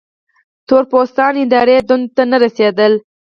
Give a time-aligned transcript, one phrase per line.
[0.67, 2.93] تور پوستان اداري دندو ته نه رسېدل.